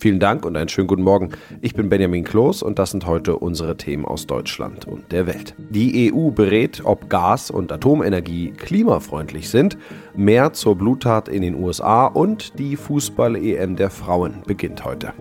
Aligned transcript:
Vielen 0.00 0.18
Dank 0.18 0.46
und 0.46 0.56
einen 0.56 0.70
schönen 0.70 0.86
guten 0.86 1.02
Morgen. 1.02 1.32
Ich 1.60 1.74
bin 1.74 1.90
Benjamin 1.90 2.24
Kloß 2.24 2.62
und 2.62 2.78
das 2.78 2.92
sind 2.92 3.04
heute 3.04 3.36
unsere 3.36 3.76
Themen 3.76 4.06
aus 4.06 4.26
Deutschland 4.26 4.86
und 4.86 5.12
der 5.12 5.26
Welt. 5.26 5.54
Die 5.58 6.10
EU 6.10 6.30
berät, 6.30 6.80
ob 6.84 7.10
Gas- 7.10 7.50
und 7.50 7.70
Atomenergie 7.70 8.52
klimafreundlich 8.52 9.50
sind. 9.50 9.76
Mehr 10.16 10.54
zur 10.54 10.76
Bluttat 10.76 11.28
in 11.28 11.42
den 11.42 11.54
USA 11.54 12.06
und 12.06 12.58
die 12.58 12.76
Fußball-EM 12.76 13.76
der 13.76 13.90
Frauen 13.90 14.42
beginnt 14.46 14.86
heute. 14.86 15.12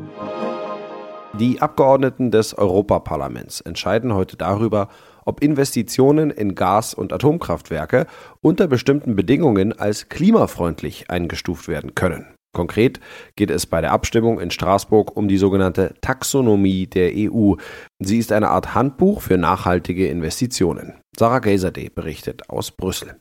Die 1.37 1.61
Abgeordneten 1.61 2.31
des 2.31 2.57
Europaparlaments 2.57 3.59
entscheiden 3.59 4.13
heute 4.13 4.37
darüber, 4.37 4.87
ob 5.25 5.43
Investitionen 5.43 6.31
in 6.31 6.55
Gas- 6.55 6.93
und 6.93 7.11
Atomkraftwerke 7.11 8.07
unter 8.39 8.67
bestimmten 8.67 9.17
Bedingungen 9.17 9.77
als 9.77 10.07
klimafreundlich 10.07 11.11
eingestuft 11.11 11.67
werden 11.67 11.95
können. 11.95 12.38
Konkret 12.51 12.99
geht 13.35 13.51
es 13.51 13.65
bei 13.65 13.81
der 13.81 13.91
Abstimmung 13.91 14.39
in 14.39 14.49
Straßburg 14.49 15.15
um 15.15 15.27
die 15.27 15.37
sogenannte 15.37 15.93
Taxonomie 16.01 16.87
der 16.87 17.11
EU. 17.15 17.55
Sie 17.99 18.17
ist 18.17 18.31
eine 18.31 18.49
Art 18.49 18.73
Handbuch 18.73 19.21
für 19.21 19.37
nachhaltige 19.37 20.07
Investitionen. 20.07 20.95
Sarah 21.17 21.39
Gazadeh 21.39 21.89
berichtet 21.89 22.49
aus 22.49 22.71
Brüssel. 22.71 23.19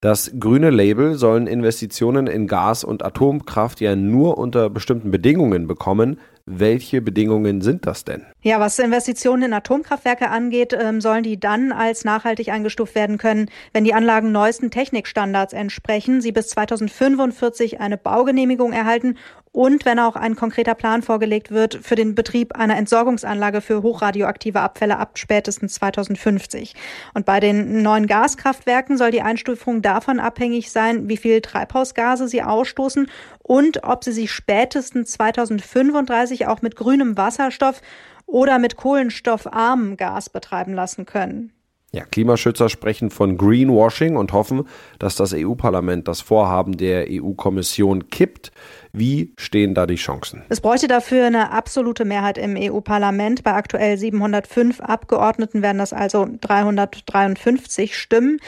Das 0.00 0.32
grüne 0.38 0.70
Label 0.70 1.14
sollen 1.14 1.46
Investitionen 1.46 2.26
in 2.26 2.46
Gas- 2.46 2.84
und 2.84 3.04
Atomkraft 3.04 3.80
ja 3.80 3.96
nur 3.96 4.36
unter 4.36 4.68
bestimmten 4.68 5.10
Bedingungen 5.10 5.66
bekommen, 5.66 6.20
welche 6.46 7.02
Bedingungen 7.02 7.60
sind 7.60 7.86
das 7.86 8.04
denn? 8.04 8.24
Ja, 8.40 8.60
was 8.60 8.78
Investitionen 8.78 9.42
in 9.42 9.52
Atomkraftwerke 9.52 10.30
angeht, 10.30 10.72
ähm, 10.80 11.00
sollen 11.00 11.24
die 11.24 11.40
dann 11.40 11.72
als 11.72 12.04
nachhaltig 12.04 12.50
eingestuft 12.50 12.94
werden 12.94 13.18
können, 13.18 13.50
wenn 13.72 13.82
die 13.82 13.94
Anlagen 13.94 14.30
neuesten 14.30 14.70
Technikstandards 14.70 15.52
entsprechen, 15.52 16.20
sie 16.20 16.30
bis 16.30 16.48
2045 16.50 17.80
eine 17.80 17.96
Baugenehmigung 17.98 18.72
erhalten 18.72 19.16
und 19.56 19.86
wenn 19.86 19.98
auch 19.98 20.16
ein 20.16 20.36
konkreter 20.36 20.74
Plan 20.74 21.00
vorgelegt 21.00 21.50
wird 21.50 21.80
für 21.82 21.94
den 21.94 22.14
Betrieb 22.14 22.54
einer 22.56 22.76
Entsorgungsanlage 22.76 23.62
für 23.62 23.82
hochradioaktive 23.82 24.60
Abfälle 24.60 24.98
ab 24.98 25.12
spätestens 25.18 25.76
2050. 25.76 26.74
Und 27.14 27.24
bei 27.24 27.40
den 27.40 27.80
neuen 27.80 28.06
Gaskraftwerken 28.06 28.98
soll 28.98 29.12
die 29.12 29.22
Einstufung 29.22 29.80
davon 29.80 30.20
abhängig 30.20 30.70
sein, 30.70 31.08
wie 31.08 31.16
viel 31.16 31.40
Treibhausgase 31.40 32.28
sie 32.28 32.42
ausstoßen 32.42 33.08
und 33.46 33.84
ob 33.84 34.02
sie 34.02 34.10
sich 34.10 34.32
spätestens 34.32 35.12
2035 35.12 36.48
auch 36.48 36.62
mit 36.62 36.74
grünem 36.74 37.16
Wasserstoff 37.16 37.80
oder 38.26 38.58
mit 38.58 38.76
kohlenstoffarmem 38.76 39.96
Gas 39.96 40.30
betreiben 40.30 40.74
lassen 40.74 41.06
können. 41.06 41.52
Ja, 41.92 42.04
Klimaschützer 42.04 42.68
sprechen 42.68 43.10
von 43.10 43.38
Greenwashing 43.38 44.16
und 44.16 44.32
hoffen, 44.32 44.66
dass 44.98 45.14
das 45.14 45.32
EU-Parlament 45.32 46.08
das 46.08 46.20
Vorhaben 46.20 46.76
der 46.76 47.06
EU-Kommission 47.08 48.10
kippt. 48.10 48.50
Wie 48.92 49.32
stehen 49.38 49.74
da 49.74 49.86
die 49.86 49.94
Chancen? 49.94 50.42
Es 50.48 50.60
bräuchte 50.60 50.88
dafür 50.88 51.26
eine 51.26 51.52
absolute 51.52 52.04
Mehrheit 52.04 52.38
im 52.38 52.56
EU-Parlament. 52.58 53.44
Bei 53.44 53.52
aktuell 53.52 53.96
705 53.96 54.80
Abgeordneten 54.80 55.62
werden 55.62 55.78
das 55.78 55.92
also 55.92 56.26
353 56.40 57.96
Stimmen. 57.96 58.40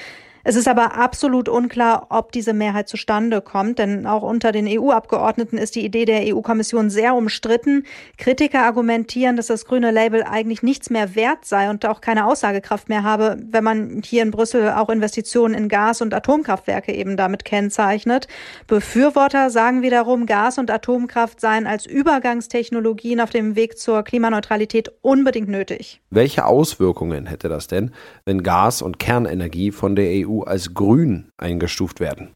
Es 0.49 0.57
ist 0.57 0.67
aber 0.67 0.95
absolut 0.97 1.47
unklar, 1.47 2.07
ob 2.09 2.33
diese 2.33 2.55
Mehrheit 2.55 2.89
zustande 2.89 3.43
kommt, 3.43 3.79
denn 3.79 4.07
auch 4.07 4.23
unter 4.23 4.51
den 4.51 4.67
EU-Abgeordneten 4.67 5.59
ist 5.59 5.75
die 5.75 5.85
Idee 5.85 6.07
der 6.07 6.35
EU-Kommission 6.35 6.89
sehr 6.89 7.15
umstritten. 7.15 7.85
Kritiker 8.17 8.63
argumentieren, 8.63 9.37
dass 9.37 9.49
das 9.49 9.67
grüne 9.67 9.91
Label 9.91 10.23
eigentlich 10.23 10.63
nichts 10.63 10.89
mehr 10.89 11.15
wert 11.15 11.45
sei 11.45 11.69
und 11.69 11.85
auch 11.85 12.01
keine 12.01 12.25
Aussagekraft 12.25 12.89
mehr 12.89 13.03
habe, 13.03 13.37
wenn 13.51 13.63
man 13.63 14.01
hier 14.03 14.23
in 14.23 14.31
Brüssel 14.31 14.71
auch 14.71 14.89
Investitionen 14.89 15.53
in 15.53 15.69
Gas- 15.69 16.01
und 16.01 16.15
Atomkraftwerke 16.15 16.95
eben 16.95 17.19
damit 17.19 17.45
kennzeichnet. 17.45 18.27
Befürworter 18.67 19.51
sagen 19.51 19.83
wiederum, 19.83 20.25
Gas- 20.25 20.57
und 20.57 20.71
Atomkraft 20.71 21.43
seien 21.43 21.67
als 21.67 21.85
Übergangstechnologien 21.85 23.21
auf 23.21 23.29
dem 23.29 23.55
Weg 23.55 23.79
zur 23.79 24.03
Klimaneutralität 24.03 24.93
unbedingt 25.03 25.51
nötig. 25.51 26.01
Welche 26.09 26.47
Auswirkungen 26.47 27.27
hätte 27.27 27.51
das 27.51 27.67
denn, 27.67 27.91
wenn 28.25 28.43
Gas- 28.43 28.81
und 28.81 28.99
Kernenergie 28.99 29.73
von 29.73 29.95
der 29.95 30.27
EU 30.27 30.38
als 30.43 30.75
grün 30.75 31.31
eingestuft 31.37 32.01
werden. 32.01 32.35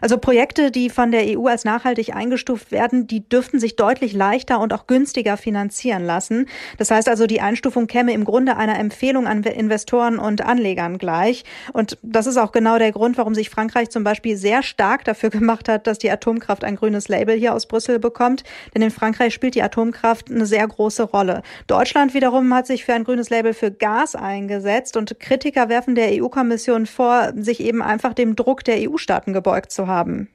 Also 0.00 0.18
Projekte, 0.18 0.70
die 0.70 0.90
von 0.90 1.10
der 1.10 1.38
EU 1.38 1.46
als 1.48 1.64
nachhaltig 1.64 2.14
eingestuft 2.14 2.70
werden, 2.70 3.06
die 3.06 3.28
dürften 3.28 3.58
sich 3.58 3.76
deutlich 3.76 4.12
leichter 4.12 4.60
und 4.60 4.72
auch 4.72 4.86
günstiger 4.86 5.36
finanzieren 5.36 6.04
lassen. 6.04 6.46
Das 6.76 6.90
heißt 6.90 7.08
also, 7.08 7.26
die 7.26 7.40
Einstufung 7.40 7.86
käme 7.86 8.12
im 8.12 8.24
Grunde 8.24 8.56
einer 8.56 8.78
Empfehlung 8.78 9.26
an 9.26 9.42
Investoren 9.42 10.18
und 10.18 10.42
Anlegern 10.42 10.98
gleich. 10.98 11.44
Und 11.72 11.98
das 12.02 12.26
ist 12.26 12.36
auch 12.36 12.52
genau 12.52 12.78
der 12.78 12.92
Grund, 12.92 13.18
warum 13.18 13.34
sich 13.34 13.50
Frankreich 13.50 13.90
zum 13.90 14.04
Beispiel 14.04 14.36
sehr 14.36 14.62
stark 14.62 15.04
dafür 15.04 15.30
gemacht 15.30 15.68
hat, 15.68 15.86
dass 15.86 15.98
die 15.98 16.10
Atomkraft 16.10 16.64
ein 16.64 16.76
grünes 16.76 17.08
Label 17.08 17.36
hier 17.36 17.54
aus 17.54 17.66
Brüssel 17.66 17.98
bekommt. 17.98 18.44
Denn 18.74 18.82
in 18.82 18.90
Frankreich 18.90 19.34
spielt 19.34 19.54
die 19.54 19.62
Atomkraft 19.62 20.30
eine 20.30 20.46
sehr 20.46 20.66
große 20.66 21.02
Rolle. 21.02 21.42
Deutschland 21.66 22.14
wiederum 22.14 22.52
hat 22.54 22.66
sich 22.66 22.84
für 22.84 22.94
ein 22.94 23.04
grünes 23.04 23.30
Label 23.30 23.54
für 23.54 23.70
Gas 23.70 24.14
eingesetzt 24.14 24.96
und 24.96 25.18
Kritiker 25.18 25.68
werfen 25.68 25.94
der 25.94 26.10
EU-Kommission 26.12 26.86
vor, 26.86 27.32
sich 27.36 27.60
eben 27.60 27.82
einfach 27.82 28.14
dem 28.14 28.36
Druck 28.36 28.64
der 28.64 28.88
EU-Staaten 28.88 29.32
gebeugt 29.32 29.47
gebeugt 29.48 29.72
zu 29.72 29.86
haben. 29.86 30.28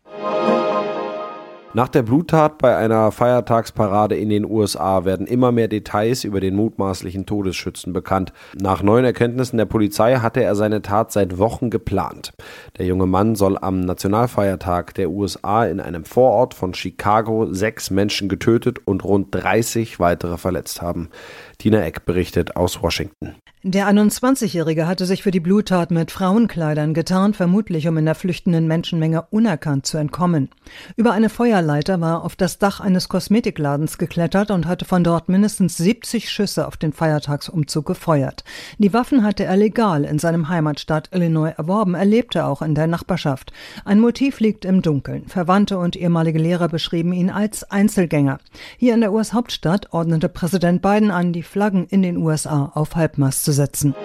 Nach 1.76 1.88
der 1.88 2.04
Bluttat 2.04 2.60
bei 2.60 2.78
einer 2.78 3.12
Feiertagsparade 3.12 4.16
in 4.16 4.30
den 4.30 4.46
USA 4.46 5.06
werden 5.06 5.26
immer 5.26 5.52
mehr 5.52 5.68
Details 5.68 6.24
über 6.24 6.40
den 6.40 6.56
mutmaßlichen 6.56 7.26
Todesschützen 7.26 7.94
bekannt. 7.94 8.32
Nach 8.54 8.84
neuen 8.84 9.06
Erkenntnissen 9.06 9.58
der 9.58 9.66
Polizei 9.66 10.18
hatte 10.18 10.44
er 10.44 10.54
seine 10.54 10.84
Tat 10.84 11.12
seit 11.12 11.40
Wochen 11.40 11.72
geplant. 11.72 12.34
Der 12.78 12.86
junge 12.86 13.08
Mann 13.08 13.34
soll 13.34 13.58
am 13.58 13.80
Nationalfeiertag 13.82 14.94
der 14.94 15.10
USA 15.10 15.66
in 15.66 15.80
einem 15.80 16.06
Vorort 16.06 16.54
von 16.54 16.76
Chicago 16.76 17.52
sechs 17.52 17.90
Menschen 17.90 18.30
getötet 18.30 18.78
und 18.86 19.04
rund 19.04 19.34
30 19.34 20.00
weitere 20.00 20.38
verletzt 20.38 20.84
haben. 20.84 21.10
Tina 21.58 21.82
Eck 21.84 22.06
berichtet 22.06 22.56
aus 22.56 22.82
Washington. 22.82 23.36
Der 23.66 23.88
21-Jährige 23.88 24.88
hatte 24.88 25.06
sich 25.06 25.24
für 25.24 25.32
die 25.32 25.40
Bluttat 25.40 25.90
mit 25.90 26.12
Frauenkleidern 26.12 26.94
getarnt, 26.94 27.38
vermutlich 27.38 27.88
um 27.88 27.98
in 27.98 28.04
der 28.04 28.14
flüchtenden 28.14 28.68
Menschenmenge 28.68 29.22
unerkannt 29.30 29.86
zu 29.86 29.98
entkommen. 29.98 30.50
Über 30.98 31.14
eine 31.14 31.30
Feuerleiter 31.30 32.02
war 32.02 32.16
er 32.16 32.24
auf 32.26 32.36
das 32.36 32.60
Dach 32.60 32.82
eines 32.82 33.08
Kosmetikladens 33.08 33.98
geklettert 33.98 34.52
und 34.52 34.68
hatte 34.68 34.84
von 34.84 35.06
dort 35.06 35.30
mindestens 35.30 35.78
70 35.78 36.30
Schüsse 36.30 36.68
auf 36.68 36.76
den 36.76 36.92
Feiertagsumzug 36.92 37.86
gefeuert. 37.86 38.44
Die 38.80 38.92
Waffen 38.92 39.24
hatte 39.24 39.46
er 39.46 39.56
legal 39.56 40.04
in 40.04 40.20
seinem 40.20 40.50
Heimatstaat 40.50 41.12
Illinois 41.14 41.54
erworben, 41.58 41.96
er 41.96 42.04
lebte 42.04 42.46
auch 42.46 42.62
in 42.62 42.76
der 42.76 42.88
Nachbarschaft. 42.88 43.54
Ein 43.86 44.02
Motiv 44.02 44.42
liegt 44.42 44.66
im 44.66 44.82
Dunkeln. 44.82 45.26
Verwandte 45.28 45.78
und 45.78 45.96
ehemalige 45.96 46.40
Lehrer 46.40 46.68
beschrieben 46.68 47.14
ihn 47.14 47.30
als 47.30 47.64
Einzelgänger. 47.72 48.40
Hier 48.76 48.94
in 48.94 49.00
der 49.00 49.14
US-Hauptstadt 49.14 49.94
ordnete 49.94 50.28
Präsident 50.28 50.82
Biden 50.82 51.12
an, 51.12 51.32
die 51.32 51.43
Flaggen 51.44 51.86
in 51.88 52.02
den 52.02 52.18
USA 52.18 52.72
auf 52.74 52.96
Halbmast 52.96 53.44
zu 53.46 53.52
setzen. 53.52 53.96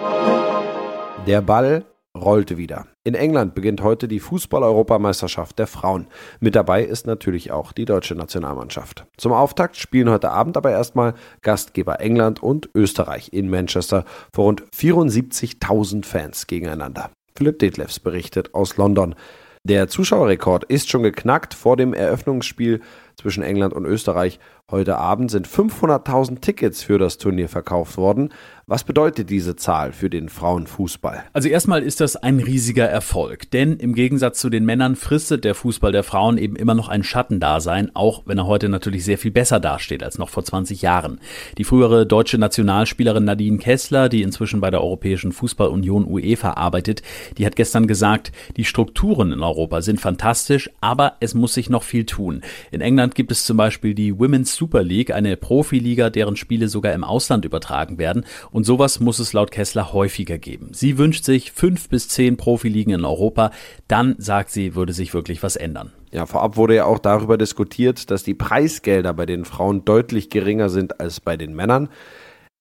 Der 1.27 1.41
Ball 1.41 1.85
rollte 2.17 2.57
wieder. 2.57 2.87
In 3.03 3.13
England 3.13 3.55
beginnt 3.55 3.81
heute 3.81 4.07
die 4.07 4.19
Fußball-Europameisterschaft 4.19 5.57
der 5.59 5.67
Frauen. 5.67 6.07
Mit 6.39 6.55
dabei 6.55 6.83
ist 6.83 7.07
natürlich 7.07 7.51
auch 7.51 7.71
die 7.71 7.85
deutsche 7.85 8.15
Nationalmannschaft. 8.15 9.05
Zum 9.17 9.31
Auftakt 9.31 9.77
spielen 9.77 10.09
heute 10.09 10.31
Abend 10.31 10.57
aber 10.57 10.71
erstmal 10.71 11.13
Gastgeber 11.41 11.99
England 11.99 12.41
und 12.41 12.69
Österreich 12.75 13.31
in 13.33 13.49
Manchester 13.49 14.05
vor 14.33 14.45
rund 14.45 14.63
74.000 14.75 16.05
Fans 16.05 16.47
gegeneinander. 16.47 17.11
Philipp 17.35 17.59
Detlefs 17.59 17.99
berichtet 17.99 18.53
aus 18.53 18.77
London. 18.77 19.15
Der 19.63 19.87
Zuschauerrekord 19.87 20.63
ist 20.65 20.89
schon 20.89 21.03
geknackt 21.03 21.53
vor 21.53 21.77
dem 21.77 21.93
Eröffnungsspiel 21.93 22.81
zwischen 23.17 23.43
England 23.43 23.73
und 23.73 23.85
Österreich. 23.85 24.39
Heute 24.71 24.99
Abend 24.99 25.31
sind 25.31 25.47
500.000 25.47 26.41
Tickets 26.41 26.83
für 26.83 26.99
das 26.99 27.17
Turnier 27.17 27.49
verkauft 27.49 27.97
worden. 27.97 28.29
Was 28.67 28.83
bedeutet 28.83 29.31
diese 29.31 29.55
Zahl 29.55 29.93
für 29.93 30.11
den 30.11 30.29
Frauenfußball? 30.29 31.23
Also 31.33 31.49
erstmal 31.49 31.81
ist 31.81 32.01
das 32.01 32.15
ein 32.15 32.37
riesiger 32.37 32.85
Erfolg, 32.85 33.49
denn 33.49 33.77
im 33.77 33.95
Gegensatz 33.95 34.39
zu 34.39 34.51
den 34.51 34.63
Männern 34.63 34.95
fristet 34.95 35.43
der 35.43 35.55
Fußball 35.55 35.91
der 35.91 36.03
Frauen 36.03 36.37
eben 36.37 36.55
immer 36.55 36.75
noch 36.75 36.87
ein 36.87 37.03
Schattendasein, 37.03 37.89
auch 37.95 38.21
wenn 38.27 38.37
er 38.37 38.45
heute 38.45 38.69
natürlich 38.69 39.03
sehr 39.03 39.17
viel 39.17 39.31
besser 39.31 39.59
dasteht 39.59 40.03
als 40.03 40.19
noch 40.19 40.29
vor 40.29 40.43
20 40.43 40.83
Jahren. 40.83 41.19
Die 41.57 41.63
frühere 41.63 42.05
deutsche 42.05 42.37
Nationalspielerin 42.37 43.23
Nadine 43.23 43.57
Kessler, 43.57 44.07
die 44.07 44.21
inzwischen 44.21 44.61
bei 44.61 44.69
der 44.69 44.83
Europäischen 44.83 45.31
Fußballunion 45.31 46.05
UEFA 46.05 46.51
arbeitet, 46.51 47.01
die 47.39 47.47
hat 47.47 47.55
gestern 47.55 47.87
gesagt, 47.87 48.31
die 48.55 48.65
Strukturen 48.65 49.31
in 49.31 49.41
Europa 49.41 49.81
sind 49.81 49.99
fantastisch, 49.99 50.69
aber 50.79 51.13
es 51.21 51.33
muss 51.33 51.55
sich 51.55 51.71
noch 51.71 51.81
viel 51.81 52.05
tun. 52.05 52.41
In 52.69 52.81
England 52.81 53.15
gibt 53.15 53.31
es 53.31 53.45
zum 53.45 53.57
Beispiel 53.57 53.95
die 53.95 54.19
Women's 54.19 54.58
Super 54.59 54.83
League, 54.83 55.11
eine 55.11 55.37
Profiliga, 55.37 56.09
deren 56.09 56.35
Spiele 56.35 56.67
sogar 56.67 56.91
im 56.91 57.05
Ausland 57.05 57.45
übertragen 57.45 57.97
werden 57.97 58.25
und 58.51 58.65
sowas 58.65 58.99
muss 58.99 59.19
es 59.19 59.31
laut 59.31 59.51
Kessler 59.51 59.93
häufiger 59.93 60.37
geben. 60.37 60.71
Sie 60.73 60.97
wünscht 60.97 61.23
sich 61.23 61.53
fünf 61.53 61.87
bis 61.87 62.09
zehn 62.09 62.35
Profiligen 62.35 62.93
in 62.93 63.05
Europa. 63.05 63.51
Dann, 63.87 64.15
sagt 64.17 64.51
sie, 64.51 64.75
würde 64.75 64.91
sich 64.91 65.13
wirklich 65.13 65.41
was 65.43 65.55
ändern. 65.55 65.93
Ja, 66.11 66.25
vorab 66.25 66.57
wurde 66.57 66.75
ja 66.75 66.85
auch 66.85 66.99
darüber 66.99 67.37
diskutiert, 67.37 68.11
dass 68.11 68.23
die 68.23 68.33
Preisgelder 68.33 69.13
bei 69.13 69.25
den 69.25 69.45
Frauen 69.45 69.85
deutlich 69.85 70.29
geringer 70.29 70.69
sind 70.69 70.99
als 70.99 71.21
bei 71.21 71.37
den 71.37 71.55
Männern. 71.55 71.87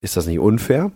Ist 0.01 0.17
das 0.17 0.29
nicht 0.29 0.39
unfair? 0.39 0.93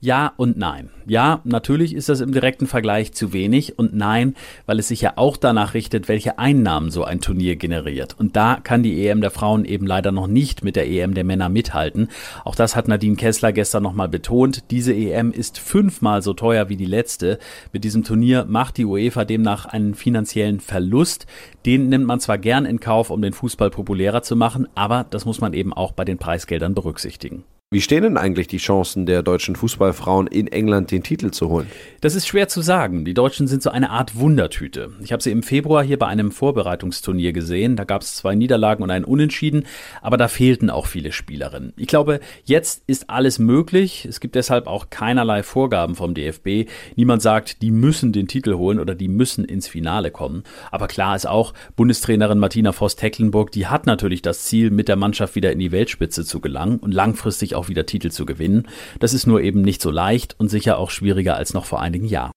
Ja 0.00 0.32
und 0.38 0.56
nein. 0.56 0.88
Ja, 1.06 1.42
natürlich 1.44 1.94
ist 1.94 2.08
das 2.08 2.22
im 2.22 2.32
direkten 2.32 2.66
Vergleich 2.66 3.12
zu 3.12 3.34
wenig 3.34 3.78
und 3.78 3.94
nein, 3.94 4.34
weil 4.64 4.78
es 4.78 4.88
sich 4.88 5.02
ja 5.02 5.12
auch 5.16 5.36
danach 5.36 5.74
richtet, 5.74 6.08
welche 6.08 6.38
Einnahmen 6.38 6.90
so 6.90 7.04
ein 7.04 7.20
Turnier 7.20 7.56
generiert. 7.56 8.16
Und 8.18 8.34
da 8.34 8.58
kann 8.62 8.82
die 8.82 9.06
EM 9.06 9.20
der 9.20 9.30
Frauen 9.30 9.66
eben 9.66 9.86
leider 9.86 10.10
noch 10.10 10.26
nicht 10.26 10.64
mit 10.64 10.74
der 10.74 10.88
EM 10.88 11.12
der 11.12 11.24
Männer 11.24 11.50
mithalten. 11.50 12.08
Auch 12.46 12.54
das 12.54 12.76
hat 12.76 12.88
Nadine 12.88 13.16
Kessler 13.16 13.52
gestern 13.52 13.82
nochmal 13.82 14.08
betont. 14.08 14.70
Diese 14.70 14.94
EM 14.94 15.32
ist 15.32 15.58
fünfmal 15.58 16.22
so 16.22 16.32
teuer 16.32 16.70
wie 16.70 16.76
die 16.76 16.86
letzte. 16.86 17.38
Mit 17.74 17.84
diesem 17.84 18.04
Turnier 18.04 18.46
macht 18.48 18.78
die 18.78 18.86
UEFA 18.86 19.26
demnach 19.26 19.66
einen 19.66 19.94
finanziellen 19.94 20.60
Verlust. 20.60 21.26
Den 21.66 21.90
nimmt 21.90 22.06
man 22.06 22.20
zwar 22.20 22.38
gern 22.38 22.64
in 22.64 22.80
Kauf, 22.80 23.10
um 23.10 23.20
den 23.20 23.34
Fußball 23.34 23.68
populärer 23.68 24.22
zu 24.22 24.34
machen, 24.34 24.66
aber 24.74 25.04
das 25.10 25.26
muss 25.26 25.42
man 25.42 25.52
eben 25.52 25.74
auch 25.74 25.92
bei 25.92 26.06
den 26.06 26.16
Preisgeldern 26.16 26.72
berücksichtigen. 26.72 27.44
Wie 27.72 27.80
stehen 27.80 28.04
denn 28.04 28.16
eigentlich 28.16 28.46
die 28.46 28.58
Chancen 28.58 29.06
der 29.06 29.24
deutschen 29.24 29.56
Fußballfrauen 29.56 30.28
in 30.28 30.46
England 30.46 30.92
den 30.92 31.02
Titel 31.02 31.32
zu 31.32 31.48
holen? 31.48 31.66
Das 32.00 32.14
ist 32.14 32.28
schwer 32.28 32.46
zu 32.46 32.62
sagen. 32.62 33.04
Die 33.04 33.12
Deutschen 33.12 33.48
sind 33.48 33.60
so 33.60 33.70
eine 33.70 33.90
Art 33.90 34.14
Wundertüte. 34.14 34.92
Ich 35.02 35.10
habe 35.10 35.20
sie 35.20 35.32
im 35.32 35.42
Februar 35.42 35.82
hier 35.82 35.98
bei 35.98 36.06
einem 36.06 36.30
Vorbereitungsturnier 36.30 37.32
gesehen. 37.32 37.74
Da 37.74 37.82
gab 37.82 38.02
es 38.02 38.14
zwei 38.14 38.36
Niederlagen 38.36 38.84
und 38.84 38.92
einen 38.92 39.04
Unentschieden, 39.04 39.66
aber 40.00 40.16
da 40.16 40.28
fehlten 40.28 40.70
auch 40.70 40.86
viele 40.86 41.10
Spielerinnen. 41.10 41.72
Ich 41.76 41.88
glaube, 41.88 42.20
jetzt 42.44 42.84
ist 42.86 43.10
alles 43.10 43.40
möglich. 43.40 44.06
Es 44.08 44.20
gibt 44.20 44.36
deshalb 44.36 44.68
auch 44.68 44.88
keinerlei 44.90 45.42
Vorgaben 45.42 45.96
vom 45.96 46.14
DFB. 46.14 46.70
Niemand 46.94 47.20
sagt, 47.20 47.62
die 47.62 47.72
müssen 47.72 48.12
den 48.12 48.28
Titel 48.28 48.54
holen 48.54 48.78
oder 48.78 48.94
die 48.94 49.08
müssen 49.08 49.44
ins 49.44 49.66
Finale 49.66 50.12
kommen. 50.12 50.44
Aber 50.70 50.86
klar 50.86 51.16
ist 51.16 51.26
auch, 51.26 51.52
Bundestrainerin 51.74 52.38
Martina 52.38 52.70
Voss-Tecklenburg, 52.70 53.50
die 53.50 53.66
hat 53.66 53.86
natürlich 53.86 54.22
das 54.22 54.44
Ziel, 54.44 54.70
mit 54.70 54.86
der 54.86 54.94
Mannschaft 54.94 55.34
wieder 55.34 55.50
in 55.50 55.58
die 55.58 55.72
Weltspitze 55.72 56.24
zu 56.24 56.38
gelangen 56.38 56.78
und 56.78 56.94
langfristig 56.94 57.55
auch 57.56 57.68
wieder 57.68 57.86
Titel 57.86 58.10
zu 58.10 58.26
gewinnen. 58.26 58.68
Das 59.00 59.14
ist 59.14 59.26
nur 59.26 59.40
eben 59.40 59.62
nicht 59.62 59.82
so 59.82 59.90
leicht 59.90 60.38
und 60.38 60.48
sicher 60.48 60.78
auch 60.78 60.90
schwieriger 60.90 61.36
als 61.36 61.54
noch 61.54 61.64
vor 61.64 61.80
einigen 61.80 62.06
Jahren. 62.06 62.32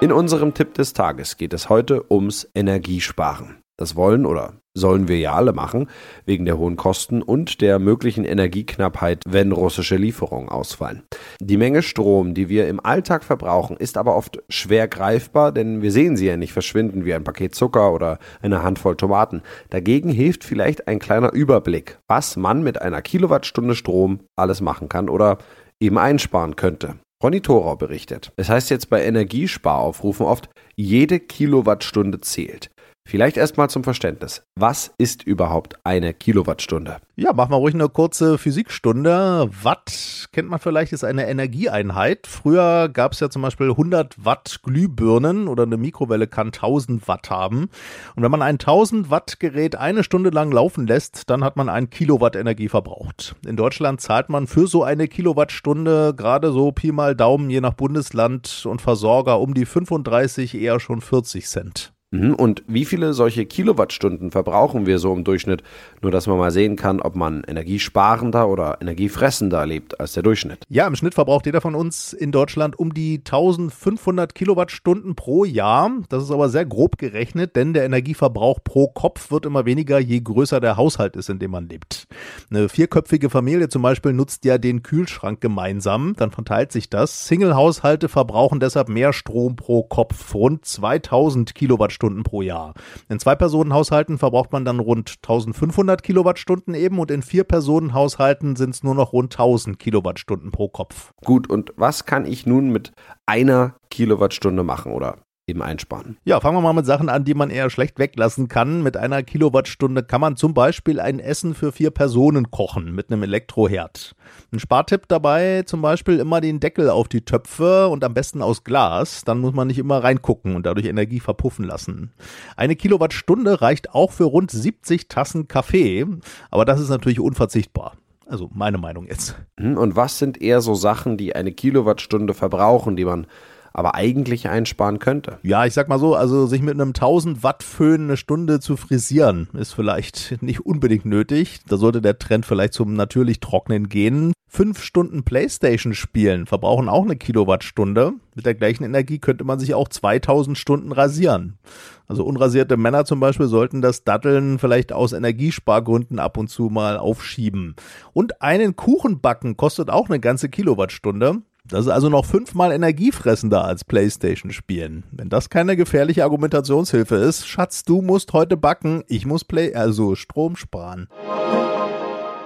In 0.00 0.10
unserem 0.10 0.52
Tipp 0.52 0.74
des 0.74 0.94
Tages 0.94 1.36
geht 1.36 1.52
es 1.52 1.68
heute 1.68 2.10
ums 2.10 2.48
Energiesparen. 2.54 3.61
Das 3.82 3.96
wollen 3.96 4.26
oder 4.26 4.52
sollen 4.74 5.08
wir 5.08 5.18
ja 5.18 5.32
alle 5.32 5.52
machen, 5.52 5.88
wegen 6.24 6.44
der 6.44 6.56
hohen 6.56 6.76
Kosten 6.76 7.20
und 7.20 7.60
der 7.60 7.80
möglichen 7.80 8.24
Energieknappheit, 8.24 9.24
wenn 9.26 9.50
russische 9.50 9.96
Lieferungen 9.96 10.50
ausfallen. 10.50 11.02
Die 11.40 11.56
Menge 11.56 11.82
Strom, 11.82 12.32
die 12.32 12.48
wir 12.48 12.68
im 12.68 12.78
Alltag 12.78 13.24
verbrauchen, 13.24 13.76
ist 13.76 13.98
aber 13.98 14.14
oft 14.14 14.40
schwer 14.48 14.86
greifbar, 14.86 15.50
denn 15.50 15.82
wir 15.82 15.90
sehen 15.90 16.16
sie 16.16 16.26
ja 16.26 16.36
nicht 16.36 16.52
verschwinden 16.52 17.04
wie 17.04 17.12
ein 17.12 17.24
Paket 17.24 17.56
Zucker 17.56 17.92
oder 17.92 18.20
eine 18.40 18.62
Handvoll 18.62 18.96
Tomaten. 18.96 19.42
Dagegen 19.70 20.10
hilft 20.10 20.44
vielleicht 20.44 20.86
ein 20.86 21.00
kleiner 21.00 21.32
Überblick, 21.32 21.98
was 22.06 22.36
man 22.36 22.62
mit 22.62 22.80
einer 22.80 23.02
Kilowattstunde 23.02 23.74
Strom 23.74 24.20
alles 24.36 24.60
machen 24.60 24.88
kann 24.88 25.08
oder 25.08 25.38
eben 25.80 25.98
einsparen 25.98 26.54
könnte. 26.54 26.94
Ronny 27.22 27.40
Thorau 27.40 27.76
berichtet. 27.76 28.32
Es 28.36 28.48
heißt 28.48 28.70
jetzt 28.70 28.90
bei 28.90 29.04
Energiesparaufrufen 29.04 30.26
oft, 30.26 30.48
jede 30.74 31.20
Kilowattstunde 31.20 32.20
zählt. 32.20 32.71
Vielleicht 33.04 33.36
erstmal 33.36 33.68
zum 33.68 33.84
Verständnis. 33.84 34.42
Was 34.54 34.94
ist 34.96 35.24
überhaupt 35.24 35.76
eine 35.84 36.14
Kilowattstunde? 36.14 36.98
Ja, 37.16 37.32
machen 37.32 37.50
wir 37.50 37.56
ruhig 37.56 37.74
eine 37.74 37.88
kurze 37.88 38.38
Physikstunde. 38.38 39.50
Watt 39.62 40.28
kennt 40.32 40.48
man 40.48 40.60
vielleicht, 40.60 40.92
ist 40.92 41.04
eine 41.04 41.28
Energieeinheit. 41.28 42.26
Früher 42.26 42.88
gab 42.88 43.12
es 43.12 43.20
ja 43.20 43.28
zum 43.28 43.42
Beispiel 43.42 43.70
100 43.70 44.24
Watt 44.24 44.60
Glühbirnen 44.62 45.48
oder 45.48 45.64
eine 45.64 45.76
Mikrowelle 45.76 46.26
kann 46.26 46.46
1000 46.48 47.06
Watt 47.08 47.28
haben. 47.28 47.68
Und 48.14 48.22
wenn 48.22 48.30
man 48.30 48.40
ein 48.40 48.54
1000 48.54 49.10
Watt 49.10 49.40
Gerät 49.40 49.76
eine 49.76 50.04
Stunde 50.04 50.30
lang 50.30 50.52
laufen 50.52 50.86
lässt, 50.86 51.28
dann 51.28 51.44
hat 51.44 51.56
man 51.56 51.68
ein 51.68 51.90
Kilowatt 51.90 52.36
Energie 52.36 52.68
verbraucht. 52.68 53.34
In 53.46 53.56
Deutschland 53.56 54.00
zahlt 54.00 54.28
man 54.28 54.46
für 54.46 54.68
so 54.68 54.84
eine 54.84 55.08
Kilowattstunde 55.08 56.14
gerade 56.16 56.52
so 56.52 56.72
Pi 56.72 56.92
mal 56.92 57.16
Daumen 57.16 57.50
je 57.50 57.60
nach 57.60 57.74
Bundesland 57.74 58.64
und 58.64 58.80
Versorger 58.80 59.40
um 59.40 59.54
die 59.54 59.66
35, 59.66 60.54
eher 60.54 60.80
schon 60.80 61.00
40 61.00 61.46
Cent. 61.46 61.92
Mhm. 62.12 62.34
Und 62.34 62.62
wie 62.66 62.84
viele 62.84 63.14
solche 63.14 63.46
Kilowattstunden 63.46 64.30
verbrauchen 64.30 64.86
wir 64.86 64.98
so 64.98 65.14
im 65.14 65.24
Durchschnitt? 65.24 65.62
Nur, 66.02 66.12
dass 66.12 66.26
man 66.26 66.38
mal 66.38 66.50
sehen 66.50 66.76
kann, 66.76 67.00
ob 67.00 67.16
man 67.16 67.42
energiesparender 67.46 68.48
oder 68.48 68.78
energiefressender 68.82 69.64
lebt 69.66 69.98
als 69.98 70.12
der 70.12 70.22
Durchschnitt. 70.22 70.64
Ja, 70.68 70.86
im 70.86 70.94
Schnitt 70.94 71.14
verbraucht 71.14 71.46
jeder 71.46 71.62
von 71.62 71.74
uns 71.74 72.12
in 72.12 72.30
Deutschland 72.30 72.78
um 72.78 72.92
die 72.92 73.18
1500 73.18 74.34
Kilowattstunden 74.34 75.14
pro 75.14 75.46
Jahr. 75.46 75.90
Das 76.10 76.22
ist 76.22 76.30
aber 76.30 76.50
sehr 76.50 76.66
grob 76.66 76.98
gerechnet, 76.98 77.56
denn 77.56 77.72
der 77.72 77.84
Energieverbrauch 77.84 78.58
pro 78.62 78.88
Kopf 78.88 79.30
wird 79.30 79.46
immer 79.46 79.64
weniger, 79.64 79.98
je 79.98 80.20
größer 80.20 80.60
der 80.60 80.76
Haushalt 80.76 81.16
ist, 81.16 81.30
in 81.30 81.38
dem 81.38 81.52
man 81.52 81.68
lebt. 81.68 82.06
Eine 82.50 82.68
vierköpfige 82.68 83.30
Familie 83.30 83.70
zum 83.70 83.80
Beispiel 83.80 84.12
nutzt 84.12 84.44
ja 84.44 84.58
den 84.58 84.82
Kühlschrank 84.82 85.40
gemeinsam. 85.40 86.14
Dann 86.18 86.30
verteilt 86.30 86.72
sich 86.72 86.90
das. 86.90 87.26
Single-Haushalte 87.26 88.10
verbrauchen 88.10 88.60
deshalb 88.60 88.90
mehr 88.90 89.14
Strom 89.14 89.56
pro 89.56 89.82
Kopf. 89.82 90.34
Rund 90.34 90.66
2000 90.66 91.54
Kilowattstunden 91.54 92.01
Kilowattstunden 92.02 92.22
pro 92.24 92.42
Jahr. 92.42 92.74
In 93.08 93.18
Zwei-Personen-Haushalten 93.18 94.18
verbraucht 94.18 94.52
man 94.52 94.64
dann 94.64 94.80
rund 94.80 95.14
1500 95.22 96.02
Kilowattstunden 96.02 96.74
eben 96.74 96.98
und 96.98 97.10
in 97.10 97.22
Vier-Personen-Haushalten 97.22 98.56
sind 98.56 98.70
es 98.70 98.82
nur 98.82 98.94
noch 98.94 99.12
rund 99.12 99.32
1000 99.34 99.78
Kilowattstunden 99.78 100.50
pro 100.50 100.68
Kopf. 100.68 101.12
Gut, 101.24 101.48
und 101.48 101.72
was 101.76 102.04
kann 102.04 102.26
ich 102.26 102.46
nun 102.46 102.70
mit 102.70 102.92
einer 103.26 103.76
Kilowattstunde 103.90 104.64
machen 104.64 104.92
oder 104.92 105.18
eben 105.52 105.62
einsparen. 105.62 106.16
Ja, 106.24 106.40
fangen 106.40 106.56
wir 106.56 106.62
mal 106.62 106.72
mit 106.72 106.86
Sachen 106.86 107.08
an, 107.08 107.24
die 107.24 107.34
man 107.34 107.50
eher 107.50 107.68
schlecht 107.70 107.98
weglassen 107.98 108.48
kann. 108.48 108.82
Mit 108.82 108.96
einer 108.96 109.22
Kilowattstunde 109.22 110.02
kann 110.02 110.20
man 110.20 110.36
zum 110.36 110.54
Beispiel 110.54 110.98
ein 110.98 111.20
Essen 111.20 111.54
für 111.54 111.72
vier 111.72 111.90
Personen 111.90 112.50
kochen 112.50 112.94
mit 112.94 113.10
einem 113.12 113.22
Elektroherd. 113.22 114.16
Ein 114.50 114.58
Spartipp 114.58 115.08
dabei 115.08 115.62
zum 115.62 115.82
Beispiel 115.82 116.18
immer 116.18 116.40
den 116.40 116.58
Deckel 116.58 116.88
auf 116.88 117.08
die 117.08 117.24
Töpfe 117.24 117.88
und 117.88 118.02
am 118.02 118.14
besten 118.14 118.42
aus 118.42 118.64
Glas. 118.64 119.24
Dann 119.24 119.38
muss 119.38 119.52
man 119.52 119.68
nicht 119.68 119.78
immer 119.78 120.02
reingucken 120.02 120.56
und 120.56 120.64
dadurch 120.64 120.86
Energie 120.86 121.20
verpuffen 121.20 121.66
lassen. 121.66 122.12
Eine 122.56 122.74
Kilowattstunde 122.74 123.60
reicht 123.60 123.94
auch 123.94 124.10
für 124.10 124.24
rund 124.24 124.50
70 124.50 125.08
Tassen 125.08 125.48
Kaffee, 125.48 126.06
aber 126.50 126.64
das 126.64 126.80
ist 126.80 126.88
natürlich 126.88 127.20
unverzichtbar. 127.20 127.92
Also 128.26 128.48
meine 128.54 128.78
Meinung 128.78 129.06
jetzt. 129.06 129.36
Hm, 129.58 129.76
und 129.76 129.94
was 129.94 130.18
sind 130.18 130.40
eher 130.40 130.62
so 130.62 130.74
Sachen, 130.74 131.18
die 131.18 131.36
eine 131.36 131.52
Kilowattstunde 131.52 132.32
verbrauchen, 132.32 132.96
die 132.96 133.04
man 133.04 133.26
aber 133.72 133.94
eigentlich 133.94 134.48
einsparen 134.48 134.98
könnte. 134.98 135.38
Ja, 135.42 135.66
ich 135.66 135.74
sag 135.74 135.88
mal 135.88 135.98
so, 135.98 136.14
also 136.14 136.46
sich 136.46 136.62
mit 136.62 136.74
einem 136.74 136.90
1000 136.90 137.42
Watt 137.42 137.62
Föhn 137.62 138.02
eine 138.02 138.16
Stunde 138.16 138.60
zu 138.60 138.76
frisieren, 138.76 139.48
ist 139.54 139.72
vielleicht 139.72 140.36
nicht 140.42 140.60
unbedingt 140.60 141.04
nötig. 141.04 141.60
Da 141.68 141.76
sollte 141.76 142.02
der 142.02 142.18
Trend 142.18 142.46
vielleicht 142.46 142.74
zum 142.74 142.94
natürlich 142.94 143.40
Trocknen 143.40 143.88
gehen. 143.88 144.32
Fünf 144.54 144.82
Stunden 144.82 145.22
Playstation 145.22 145.94
spielen 145.94 146.44
verbrauchen 146.44 146.90
auch 146.90 147.04
eine 147.04 147.16
Kilowattstunde. 147.16 148.12
Mit 148.34 148.44
der 148.44 148.54
gleichen 148.54 148.84
Energie 148.84 149.18
könnte 149.18 149.44
man 149.44 149.58
sich 149.58 149.72
auch 149.72 149.88
2000 149.88 150.58
Stunden 150.58 150.92
rasieren. 150.92 151.58
Also 152.06 152.22
unrasierte 152.24 152.76
Männer 152.76 153.06
zum 153.06 153.18
Beispiel 153.18 153.46
sollten 153.46 153.80
das 153.80 154.04
Datteln 154.04 154.58
vielleicht 154.58 154.92
aus 154.92 155.14
Energiespargründen 155.14 156.18
ab 156.18 156.36
und 156.36 156.48
zu 156.48 156.64
mal 156.64 156.98
aufschieben. 156.98 157.76
Und 158.12 158.42
einen 158.42 158.76
Kuchen 158.76 159.20
backen 159.20 159.56
kostet 159.56 159.88
auch 159.88 160.10
eine 160.10 160.20
ganze 160.20 160.50
Kilowattstunde. 160.50 161.40
Das 161.68 161.86
ist 161.86 161.92
also 161.92 162.08
noch 162.08 162.24
fünfmal 162.24 162.72
energiefressender 162.72 163.64
als 163.64 163.84
Playstation 163.84 164.50
spielen. 164.50 165.04
Wenn 165.12 165.28
das 165.28 165.48
keine 165.48 165.76
gefährliche 165.76 166.24
Argumentationshilfe 166.24 167.14
ist, 167.14 167.46
Schatz, 167.46 167.84
du 167.84 168.02
musst 168.02 168.32
heute 168.32 168.56
backen, 168.56 169.04
ich 169.06 169.26
muss 169.26 169.44
Play, 169.44 169.74
also 169.74 170.16
Strom 170.16 170.56
sparen. 170.56 171.08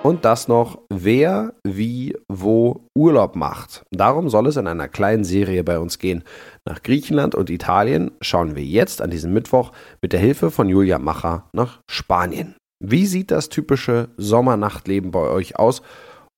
Und 0.02 0.24
das 0.24 0.46
noch, 0.46 0.78
wer, 0.88 1.54
wie, 1.64 2.14
wo 2.28 2.88
Urlaub 2.94 3.34
macht. 3.34 3.84
Darum 3.90 4.28
soll 4.28 4.46
es 4.46 4.56
in 4.56 4.68
einer 4.68 4.86
kleinen 4.86 5.24
Serie 5.24 5.64
bei 5.64 5.80
uns 5.80 5.98
gehen. 5.98 6.22
Nach 6.64 6.82
Griechenland 6.82 7.34
und 7.34 7.50
Italien 7.50 8.12
schauen 8.20 8.54
wir 8.54 8.62
jetzt 8.62 9.02
an 9.02 9.10
diesem 9.10 9.32
Mittwoch 9.32 9.72
mit 10.02 10.12
der 10.12 10.20
Hilfe 10.20 10.52
von 10.52 10.68
Julia 10.68 11.00
Macher 11.00 11.48
nach 11.52 11.80
Spanien. 11.90 12.54
Wie 12.78 13.06
sieht 13.06 13.30
das 13.30 13.48
typische 13.48 14.10
Sommernachtleben 14.16 15.10
bei 15.10 15.28
euch 15.28 15.58
aus? 15.58 15.82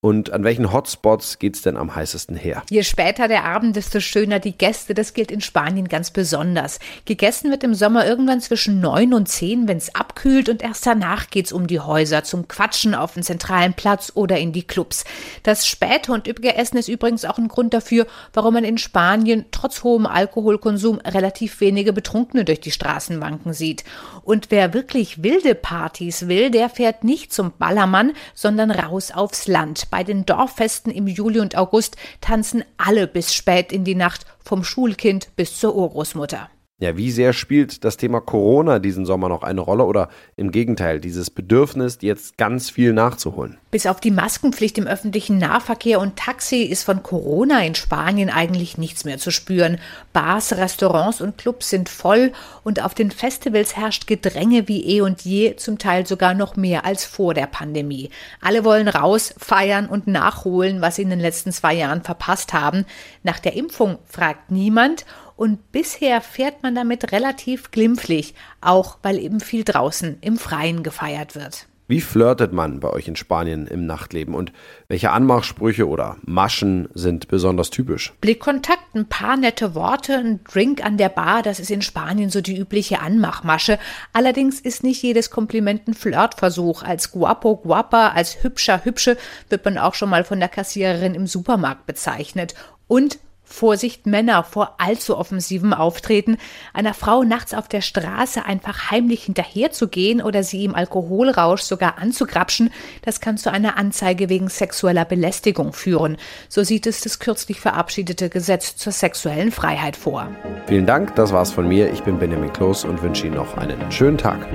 Und 0.00 0.30
an 0.30 0.44
welchen 0.44 0.72
Hotspots 0.72 1.40
geht 1.40 1.56
es 1.56 1.62
denn 1.62 1.76
am 1.76 1.96
heißesten 1.96 2.36
her? 2.36 2.62
Je 2.70 2.84
später 2.84 3.26
der 3.26 3.44
Abend, 3.44 3.74
desto 3.74 3.98
schöner 3.98 4.38
die 4.38 4.56
Gäste. 4.56 4.94
Das 4.94 5.12
gilt 5.12 5.32
in 5.32 5.40
Spanien 5.40 5.88
ganz 5.88 6.12
besonders. 6.12 6.78
Gegessen 7.04 7.50
wird 7.50 7.64
im 7.64 7.74
Sommer 7.74 8.06
irgendwann 8.06 8.40
zwischen 8.40 8.78
neun 8.78 9.12
und 9.12 9.28
zehn, 9.28 9.66
wenn 9.66 9.76
es 9.76 9.96
abkühlt. 9.96 10.48
Und 10.48 10.62
erst 10.62 10.86
danach 10.86 11.30
geht's 11.30 11.50
um 11.50 11.66
die 11.66 11.80
Häuser 11.80 12.22
zum 12.22 12.46
Quatschen 12.46 12.94
auf 12.94 13.14
den 13.14 13.24
zentralen 13.24 13.74
Platz 13.74 14.12
oder 14.14 14.38
in 14.38 14.52
die 14.52 14.62
Clubs. 14.62 15.04
Das 15.42 15.66
späte 15.66 16.12
und 16.12 16.28
üppige 16.28 16.54
Essen 16.54 16.76
ist 16.76 16.86
übrigens 16.86 17.24
auch 17.24 17.38
ein 17.38 17.48
Grund 17.48 17.74
dafür, 17.74 18.06
warum 18.32 18.54
man 18.54 18.62
in 18.62 18.78
Spanien 18.78 19.46
trotz 19.50 19.82
hohem 19.82 20.06
Alkoholkonsum 20.06 21.00
relativ 21.00 21.60
wenige 21.60 21.92
Betrunkene 21.92 22.44
durch 22.44 22.60
die 22.60 22.70
Straßenbanken 22.70 23.52
sieht. 23.52 23.82
Und 24.22 24.52
wer 24.52 24.74
wirklich 24.74 25.24
wilde 25.24 25.56
Partys 25.56 26.28
will, 26.28 26.52
der 26.52 26.68
fährt 26.68 27.02
nicht 27.02 27.32
zum 27.32 27.50
Ballermann, 27.58 28.12
sondern 28.32 28.70
raus 28.70 29.10
aufs 29.10 29.48
Land. 29.48 29.87
Bei 29.90 30.04
den 30.04 30.26
Dorffesten 30.26 30.90
im 30.92 31.06
Juli 31.06 31.40
und 31.40 31.56
August 31.56 31.96
tanzen 32.20 32.64
alle 32.76 33.06
bis 33.06 33.34
spät 33.34 33.72
in 33.72 33.84
die 33.84 33.94
Nacht, 33.94 34.26
vom 34.38 34.64
Schulkind 34.64 35.34
bis 35.36 35.58
zur 35.58 35.74
Urgroßmutter. 35.74 36.50
Ja, 36.80 36.96
wie 36.96 37.10
sehr 37.10 37.32
spielt 37.32 37.82
das 37.82 37.96
Thema 37.96 38.20
Corona 38.20 38.78
diesen 38.78 39.04
Sommer 39.04 39.28
noch 39.28 39.42
eine 39.42 39.60
Rolle 39.60 39.82
oder 39.82 40.10
im 40.36 40.52
Gegenteil, 40.52 41.00
dieses 41.00 41.28
Bedürfnis, 41.28 41.98
jetzt 42.02 42.38
ganz 42.38 42.70
viel 42.70 42.92
nachzuholen? 42.92 43.58
Bis 43.72 43.84
auf 43.84 43.98
die 43.98 44.12
Maskenpflicht 44.12 44.78
im 44.78 44.86
öffentlichen 44.86 45.38
Nahverkehr 45.38 45.98
und 45.98 46.14
Taxi 46.14 46.62
ist 46.62 46.84
von 46.84 47.02
Corona 47.02 47.64
in 47.64 47.74
Spanien 47.74 48.30
eigentlich 48.30 48.78
nichts 48.78 49.04
mehr 49.04 49.18
zu 49.18 49.32
spüren. 49.32 49.78
Bars, 50.12 50.56
Restaurants 50.56 51.20
und 51.20 51.36
Clubs 51.36 51.68
sind 51.68 51.88
voll 51.88 52.30
und 52.62 52.80
auf 52.80 52.94
den 52.94 53.10
Festivals 53.10 53.76
herrscht 53.76 54.06
Gedränge 54.06 54.68
wie 54.68 54.84
eh 54.84 55.00
und 55.00 55.22
je, 55.22 55.56
zum 55.56 55.78
Teil 55.78 56.06
sogar 56.06 56.34
noch 56.34 56.54
mehr 56.54 56.84
als 56.84 57.04
vor 57.04 57.34
der 57.34 57.48
Pandemie. 57.48 58.10
Alle 58.40 58.62
wollen 58.62 58.86
raus, 58.86 59.34
feiern 59.36 59.86
und 59.86 60.06
nachholen, 60.06 60.80
was 60.80 60.94
sie 60.94 61.02
in 61.02 61.10
den 61.10 61.18
letzten 61.18 61.50
zwei 61.50 61.74
Jahren 61.74 62.02
verpasst 62.02 62.52
haben. 62.52 62.86
Nach 63.24 63.40
der 63.40 63.54
Impfung 63.54 63.98
fragt 64.06 64.52
niemand 64.52 65.04
und 65.38 65.70
bisher 65.70 66.20
fährt 66.20 66.64
man 66.64 66.74
damit 66.74 67.12
relativ 67.12 67.70
glimpflich, 67.70 68.34
auch 68.60 68.98
weil 69.02 69.18
eben 69.18 69.38
viel 69.38 69.62
draußen 69.62 70.18
im 70.20 70.36
Freien 70.36 70.82
gefeiert 70.82 71.36
wird. 71.36 71.68
Wie 71.86 72.00
flirtet 72.02 72.52
man 72.52 72.80
bei 72.80 72.90
euch 72.90 73.08
in 73.08 73.16
Spanien 73.16 73.66
im 73.66 73.86
Nachtleben 73.86 74.34
und 74.34 74.52
welche 74.88 75.10
Anmachsprüche 75.10 75.88
oder 75.88 76.16
Maschen 76.22 76.88
sind 76.92 77.28
besonders 77.28 77.70
typisch? 77.70 78.12
Blickkontakt, 78.20 78.94
ein 78.94 79.08
paar 79.08 79.36
nette 79.38 79.74
Worte, 79.74 80.16
ein 80.16 80.40
Drink 80.44 80.84
an 80.84 80.98
der 80.98 81.08
Bar, 81.08 81.42
das 81.42 81.60
ist 81.60 81.70
in 81.70 81.82
Spanien 81.82 82.28
so 82.28 82.40
die 82.40 82.58
übliche 82.58 83.00
Anmachmasche. 83.00 83.78
Allerdings 84.12 84.60
ist 84.60 84.82
nicht 84.82 85.02
jedes 85.02 85.30
Kompliment 85.30 85.86
ein 85.86 85.94
Flirtversuch. 85.94 86.82
Als 86.82 87.12
guapo, 87.12 87.56
guapa, 87.56 88.08
als 88.08 88.42
hübscher, 88.42 88.84
hübsche 88.84 89.16
wird 89.48 89.64
man 89.64 89.78
auch 89.78 89.94
schon 89.94 90.10
mal 90.10 90.24
von 90.24 90.40
der 90.40 90.50
Kassiererin 90.50 91.14
im 91.14 91.28
Supermarkt 91.28 91.86
bezeichnet. 91.86 92.54
Und 92.88 93.18
Vorsicht 93.48 94.06
Männer 94.06 94.44
vor 94.44 94.74
allzu 94.78 95.16
offensivem 95.16 95.72
Auftreten, 95.72 96.36
einer 96.74 96.94
Frau 96.94 97.24
nachts 97.24 97.54
auf 97.54 97.66
der 97.66 97.80
Straße 97.80 98.44
einfach 98.44 98.90
heimlich 98.90 99.24
hinterherzugehen 99.24 100.22
oder 100.22 100.42
sie 100.42 100.64
im 100.64 100.74
Alkoholrausch 100.74 101.62
sogar 101.62 101.98
anzugrapschen, 101.98 102.70
das 103.02 103.20
kann 103.20 103.38
zu 103.38 103.50
einer 103.50 103.76
Anzeige 103.76 104.28
wegen 104.28 104.48
sexueller 104.48 105.04
Belästigung 105.04 105.72
führen. 105.72 106.16
So 106.48 106.62
sieht 106.62 106.86
es 106.86 107.00
das 107.00 107.18
kürzlich 107.18 107.60
verabschiedete 107.60 108.28
Gesetz 108.28 108.76
zur 108.76 108.92
sexuellen 108.92 109.50
Freiheit 109.50 109.96
vor. 109.96 110.28
Vielen 110.66 110.86
Dank, 110.86 111.14
das 111.16 111.32
war's 111.32 111.50
von 111.50 111.66
mir. 111.66 111.92
Ich 111.92 112.02
bin 112.02 112.18
Benjamin 112.18 112.52
Kloß 112.52 112.84
und 112.84 113.02
wünsche 113.02 113.26
Ihnen 113.26 113.36
noch 113.36 113.56
einen 113.56 113.90
schönen 113.90 114.18
Tag. 114.18 114.46